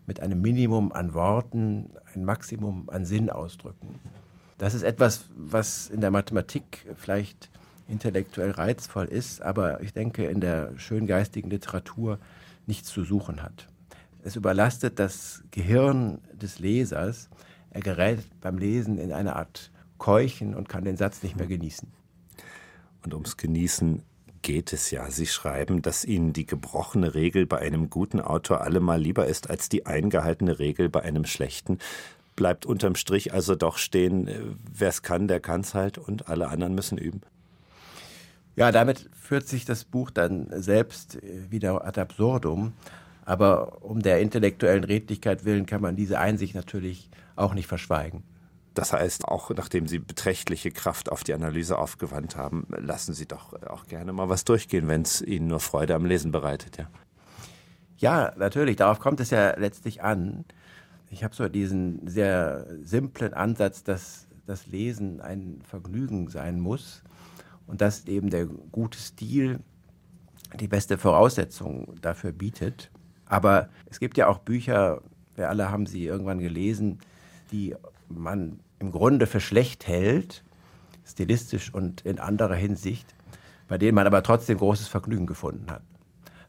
mit 0.07 0.19
einem 0.19 0.41
Minimum 0.41 0.93
an 0.93 1.13
Worten 1.13 1.91
ein 2.15 2.25
Maximum 2.25 2.89
an 2.89 3.05
Sinn 3.05 3.29
ausdrücken. 3.29 3.99
Das 4.57 4.73
ist 4.73 4.81
etwas, 4.81 5.25
was 5.35 5.91
in 5.91 6.01
der 6.01 6.09
Mathematik 6.09 6.87
vielleicht 6.95 7.51
intellektuell 7.87 8.49
reizvoll 8.49 9.05
ist, 9.05 9.43
aber 9.43 9.83
ich 9.83 9.93
denke 9.93 10.25
in 10.25 10.41
der 10.41 10.75
schöngeistigen 10.79 11.51
Literatur 11.51 12.17
nichts 12.65 12.89
zu 12.89 13.03
suchen 13.03 13.43
hat. 13.43 13.67
Es 14.23 14.35
überlastet 14.35 14.99
das 14.99 15.43
Gehirn 15.51 16.19
des 16.33 16.59
Lesers. 16.59 17.29
Er 17.71 17.81
gerät 17.81 18.19
beim 18.41 18.57
Lesen 18.57 18.97
in 18.97 19.11
eine 19.11 19.35
Art 19.35 19.71
Keuchen 19.97 20.55
und 20.55 20.69
kann 20.69 20.83
den 20.83 20.97
Satz 20.97 21.23
nicht 21.23 21.37
mehr 21.37 21.47
genießen. 21.47 21.87
Und 23.03 23.13
ums 23.13 23.37
Genießen 23.37 24.03
geht 24.41 24.73
es 24.73 24.91
ja. 24.91 25.09
Sie 25.09 25.27
schreiben, 25.27 25.81
dass 25.81 26.05
Ihnen 26.05 26.33
die 26.33 26.45
gebrochene 26.45 27.13
Regel 27.13 27.45
bei 27.45 27.59
einem 27.59 27.89
guten 27.89 28.19
Autor 28.19 28.61
allemal 28.61 28.99
lieber 28.99 29.27
ist 29.27 29.49
als 29.49 29.69
die 29.69 29.85
eingehaltene 29.85 30.59
Regel 30.59 30.89
bei 30.89 31.01
einem 31.01 31.25
schlechten. 31.25 31.79
Bleibt 32.35 32.65
unterm 32.65 32.95
Strich 32.95 33.33
also 33.33 33.55
doch 33.55 33.77
stehen, 33.77 34.27
äh, 34.27 34.39
wer 34.73 34.89
es 34.89 35.01
kann, 35.01 35.27
der 35.27 35.39
kann 35.39 35.61
es 35.61 35.73
halt 35.73 35.97
und 35.97 36.27
alle 36.27 36.47
anderen 36.47 36.73
müssen 36.73 36.97
üben. 36.97 37.21
Ja, 38.55 38.71
damit 38.71 39.09
führt 39.13 39.47
sich 39.47 39.65
das 39.65 39.85
Buch 39.85 40.11
dann 40.11 40.47
selbst 40.61 41.15
äh, 41.15 41.51
wieder 41.51 41.85
ad 41.85 41.99
absurdum. 41.99 42.73
Aber 43.23 43.83
um 43.83 44.01
der 44.01 44.19
intellektuellen 44.19 44.83
Redlichkeit 44.83 45.45
willen 45.45 45.65
kann 45.65 45.81
man 45.81 45.95
diese 45.95 46.19
Einsicht 46.19 46.55
natürlich 46.55 47.09
auch 47.35 47.53
nicht 47.53 47.67
verschweigen. 47.67 48.23
Das 48.73 48.93
heißt, 48.93 49.27
auch 49.27 49.49
nachdem 49.51 49.87
Sie 49.87 49.99
beträchtliche 49.99 50.71
Kraft 50.71 51.11
auf 51.11 51.23
die 51.23 51.33
Analyse 51.33 51.77
aufgewandt 51.77 52.37
haben, 52.37 52.65
lassen 52.69 53.13
Sie 53.13 53.25
doch 53.25 53.53
auch 53.63 53.85
gerne 53.85 54.13
mal 54.13 54.29
was 54.29 54.45
durchgehen, 54.45 54.87
wenn 54.87 55.01
es 55.01 55.21
Ihnen 55.21 55.47
nur 55.47 55.59
Freude 55.59 55.93
am 55.95 56.05
Lesen 56.05 56.31
bereitet, 56.31 56.77
ja. 56.77 56.87
Ja, 57.97 58.33
natürlich. 58.35 58.77
Darauf 58.77 58.99
kommt 58.99 59.19
es 59.19 59.29
ja 59.29 59.55
letztlich 59.59 60.01
an. 60.01 60.45
Ich 61.11 61.23
habe 61.23 61.35
so 61.35 61.47
diesen 61.47 62.07
sehr 62.07 62.65
simplen 62.81 63.33
Ansatz, 63.33 63.83
dass 63.83 64.25
das 64.47 64.65
Lesen 64.65 65.21
ein 65.21 65.59
Vergnügen 65.63 66.27
sein 66.29 66.59
muss 66.59 67.03
und 67.67 67.81
dass 67.81 68.07
eben 68.07 68.31
der 68.31 68.47
gute 68.47 68.97
Stil 68.97 69.59
die 70.59 70.67
beste 70.67 70.97
Voraussetzung 70.97 71.95
dafür 72.01 72.31
bietet. 72.31 72.89
Aber 73.31 73.69
es 73.89 74.01
gibt 74.01 74.17
ja 74.17 74.27
auch 74.27 74.39
Bücher, 74.39 75.01
wir 75.35 75.49
alle 75.49 75.71
haben 75.71 75.85
sie 75.85 76.05
irgendwann 76.05 76.39
gelesen, 76.39 76.99
die 77.53 77.73
man 78.09 78.59
im 78.77 78.91
Grunde 78.91 79.25
für 79.25 79.39
schlecht 79.39 79.87
hält, 79.87 80.43
stilistisch 81.05 81.73
und 81.73 82.01
in 82.01 82.19
anderer 82.19 82.55
Hinsicht, 82.55 83.15
bei 83.69 83.77
denen 83.77 83.95
man 83.95 84.05
aber 84.05 84.21
trotzdem 84.21 84.57
großes 84.57 84.89
Vergnügen 84.89 85.27
gefunden 85.27 85.71
hat. 85.71 85.81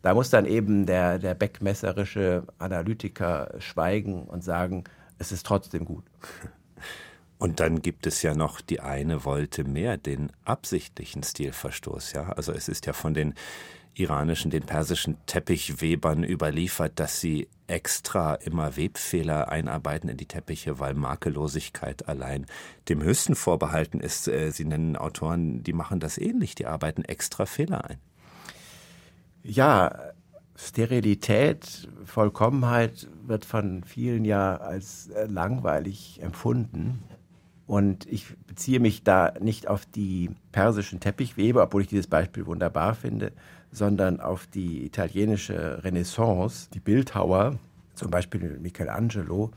Da 0.03 0.12
muss 0.12 0.31
dann 0.31 0.45
eben 0.45 0.85
der, 0.85 1.21
der 1.21 1.35
beckmesserische 1.35 2.43
Analytiker 2.59 3.55
schweigen 3.61 4.25
und 4.25 4.43
sagen, 4.43 4.83
es 5.19 5.31
ist 5.31 5.47
trotzdem 5.47 5.85
gut. 5.85 6.05
Und 7.39 7.59
dann 7.59 7.83
gibt 7.83 8.07
es 8.07 8.23
ja 8.23 8.35
noch 8.35 8.61
die 8.61 8.79
eine 8.79 9.25
wollte 9.25 9.65
mehr, 9.65 9.97
den 9.97 10.31
absichtlichen 10.45 11.25
Stilverstoß. 11.25 12.12
Ja, 12.12 12.29
also 12.35 12.53
es 12.53 12.69
ist 12.69 12.87
ja 12.87 12.93
von 12.93 13.15
den 13.15 13.35
iranischen, 13.94 14.50
den 14.50 14.62
persischen 14.62 15.16
Teppichwebern 15.26 16.25
überliefert, 16.25 16.99
dass 16.99 17.20
sie 17.20 17.49
extra 17.66 18.34
immer 18.34 18.76
Webfehler 18.76 19.50
einarbeiten 19.50 20.08
in 20.08 20.16
die 20.16 20.26
Teppiche, 20.26 20.78
weil 20.78 20.94
Makellosigkeit 20.94 22.08
allein 22.08 22.46
dem 22.88 23.02
Höchsten 23.02 23.34
vorbehalten 23.34 24.00
ist. 24.00 24.28
Äh, 24.28 24.50
sie 24.50 24.64
nennen 24.64 24.96
Autoren, 24.96 25.62
die 25.62 25.72
machen 25.72 26.00
das 26.00 26.18
ähnlich, 26.18 26.54
die 26.54 26.66
arbeiten 26.66 27.04
extra 27.04 27.46
Fehler 27.46 27.84
ein. 27.88 27.99
Ja, 29.42 30.12
Sterilität, 30.54 31.88
Vollkommenheit 32.04 33.08
wird 33.26 33.44
von 33.44 33.84
vielen 33.84 34.25
ja 34.25 34.56
als 34.56 35.08
äh, 35.08 35.26
langweilig 35.26 36.20
empfunden. 36.22 37.02
Und 37.66 38.06
ich 38.06 38.37
beziehe 38.46 38.80
mich 38.80 39.02
da 39.02 39.32
nicht 39.40 39.66
auf 39.66 39.87
die 39.87 40.30
persischen 40.50 41.00
Teppichweber, 41.00 41.62
obwohl 41.62 41.82
ich 41.82 41.88
dieses 41.88 42.06
Beispiel 42.06 42.44
wunderbar 42.44 42.94
finde, 42.94 43.32
sondern 43.73 44.21
auf 44.21 44.47
die 44.47 44.85
italienische 44.85 45.83
Renaissance. 45.83 46.69
Die 46.73 46.81
Bildhauer, 46.81 47.59
zum 47.95 48.11
Beispiel 48.11 48.59
Michelangelo, 48.61 49.50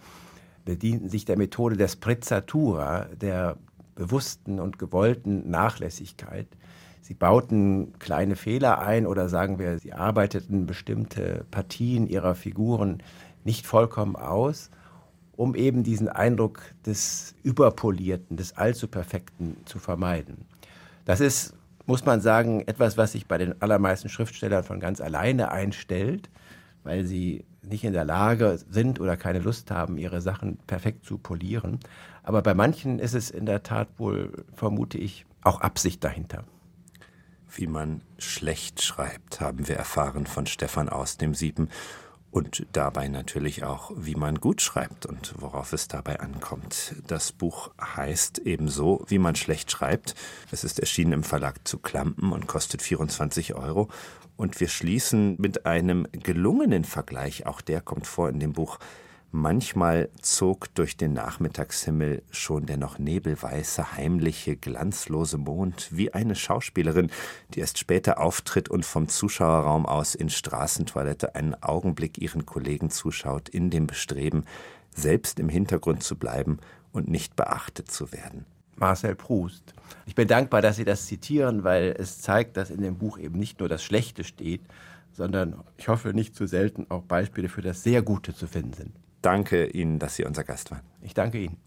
bedienten 0.64 1.10
sich 1.10 1.26
der 1.26 1.38
Methode 1.38 1.78
der 1.78 1.90
Sprezzatura, 1.90 3.08
der 3.22 3.58
bewussten 3.94 4.60
und 4.60 4.80
gewollten 4.80 5.50
Nachlässigkeit. 5.50 6.48
Sie 7.02 7.14
bauten 7.14 7.94
kleine 8.00 8.36
Fehler 8.36 8.80
ein 8.80 9.06
oder 9.06 9.30
sagen 9.30 9.60
wir, 9.60 9.78
sie 9.78 9.94
arbeiteten 9.94 10.66
bestimmte 10.66 11.46
Partien 11.52 12.08
ihrer 12.08 12.34
Figuren 12.34 13.04
nicht 13.44 13.68
vollkommen 13.68 14.16
aus, 14.16 14.72
um 15.36 15.54
eben 15.54 15.84
diesen 15.84 16.10
Eindruck 16.10 16.62
des 16.86 17.36
Überpolierten, 17.44 18.38
des 18.38 18.58
Allzu 18.58 18.88
Perfekten 18.88 19.58
zu 19.66 19.78
vermeiden. 19.78 20.46
Das 21.06 21.20
ist, 21.20 21.54
muss 21.86 22.06
man 22.06 22.22
sagen, 22.22 22.62
etwas, 22.68 22.98
was 22.98 23.12
sich 23.12 23.28
bei 23.28 23.38
den 23.38 23.62
allermeisten 23.62 24.10
Schriftstellern 24.10 24.64
von 24.64 24.80
ganz 24.80 25.02
alleine 25.02 25.52
einstellt, 25.52 26.30
weil 26.84 27.06
sie 27.06 27.46
nicht 27.62 27.84
in 27.84 27.94
der 27.94 28.06
Lage 28.06 28.60
sind 28.70 29.00
oder 29.00 29.18
keine 29.18 29.40
Lust 29.40 29.72
haben, 29.72 29.98
ihre 29.98 30.22
Sachen 30.22 30.58
perfekt 30.68 31.06
zu 31.06 31.18
polieren. 31.18 31.80
Aber 32.24 32.42
bei 32.42 32.54
manchen 32.54 33.00
ist 33.00 33.14
es 33.14 33.30
in 33.30 33.46
der 33.46 33.64
Tat 33.64 33.88
wohl, 33.98 34.46
vermute 34.56 34.98
ich, 34.98 35.26
auch 35.42 35.62
Absicht 35.62 36.04
dahinter. 36.04 36.44
Wie 37.48 37.68
man 37.68 38.02
schlecht 38.18 38.82
schreibt, 38.82 39.40
haben 39.40 39.68
wir 39.68 39.78
erfahren 39.78 40.26
von 40.26 40.46
Stefan 40.46 40.90
aus 40.90 41.18
dem 41.18 41.34
Sieben. 41.34 41.70
Und 42.36 42.68
dabei 42.74 43.08
natürlich 43.08 43.64
auch, 43.64 43.94
wie 43.96 44.16
man 44.16 44.42
gut 44.42 44.62
schreibt 44.62 45.06
und 45.06 45.36
worauf 45.38 45.72
es 45.72 45.88
dabei 45.88 46.20
ankommt. 46.20 46.96
Das 47.08 47.32
Buch 47.32 47.72
heißt 47.80 48.40
ebenso, 48.40 49.06
wie 49.08 49.20
man 49.20 49.36
schlecht 49.36 49.72
schreibt. 49.72 50.16
Es 50.52 50.66
ist 50.66 50.82
erschienen 50.82 51.14
im 51.14 51.24
Verlag 51.24 51.66
zu 51.66 51.78
Klampen 51.78 52.34
und 52.34 52.46
kostet 52.46 52.82
24 52.82 53.56
Euro. 53.56 53.88
Und 54.36 54.60
wir 54.60 54.68
schließen 54.68 55.38
mit 55.40 55.66
einem 55.66 56.10
gelungenen 56.12 56.84
Vergleich, 56.84 57.46
auch 57.46 57.62
der 57.62 57.80
kommt 57.80 58.06
vor 58.06 58.28
in 58.28 58.42
dem 58.42 58.52
Buch, 58.52 58.80
Manchmal 59.38 60.08
zog 60.22 60.74
durch 60.76 60.96
den 60.96 61.12
Nachmittagshimmel 61.12 62.24
schon 62.32 62.68
der 62.68 62.78
noch 62.78 63.00
nebelweiße, 63.00 63.98
heimliche, 63.98 64.56
glanzlose 64.56 65.38
Mond 65.38 65.90
wie 65.92 66.14
eine 66.14 66.36
Schauspielerin, 66.36 67.12
die 67.54 67.60
erst 67.60 67.78
später 67.78 68.22
auftritt 68.22 68.70
und 68.70 68.86
vom 68.86 69.10
Zuschauerraum 69.10 69.86
aus 69.86 70.16
in 70.16 70.30
Straßentoilette 70.30 71.36
einen 71.36 71.54
Augenblick 71.62 72.18
ihren 72.18 72.46
Kollegen 72.46 72.90
zuschaut, 72.90 73.50
in 73.50 73.70
dem 73.70 73.88
Bestreben, 73.88 74.46
selbst 74.96 75.38
im 75.38 75.50
Hintergrund 75.50 76.02
zu 76.02 76.16
bleiben 76.16 76.60
und 76.94 77.10
nicht 77.10 77.36
beachtet 77.36 77.92
zu 77.92 78.14
werden. 78.14 78.46
Marcel 78.78 79.16
Proust. 79.16 79.74
Ich 80.06 80.16
bin 80.16 80.30
dankbar, 80.30 80.62
dass 80.62 80.78
Sie 80.78 80.86
das 80.86 81.08
zitieren, 81.08 81.66
weil 81.66 81.94
es 82.00 82.22
zeigt, 82.22 82.56
dass 82.56 82.70
in 82.70 82.82
dem 82.82 82.98
Buch 82.98 83.18
eben 83.18 83.38
nicht 83.38 83.60
nur 83.60 83.68
das 83.68 83.84
Schlechte 83.84 84.24
steht, 84.24 84.62
sondern 85.12 85.62
ich 85.76 85.90
hoffe 85.90 86.14
nicht 86.14 86.38
zu 86.38 86.48
selten 86.48 86.86
auch 86.88 87.04
Beispiele 87.04 87.50
für 87.50 87.62
das 87.62 87.84
Sehr 87.84 88.02
Gute 88.02 88.34
zu 88.34 88.48
finden 88.48 88.72
sind. 88.72 89.05
Danke 89.26 89.66
Ihnen, 89.66 89.98
dass 89.98 90.18
Sie 90.18 90.24
unser 90.24 90.44
Gast 90.44 90.70
waren. 90.70 90.82
Ich 91.02 91.16
danke 91.16 91.40
Ihnen. 91.40 91.58